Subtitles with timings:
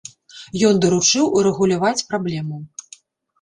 [0.69, 2.57] Ён даручыў урэгуляваць праблему.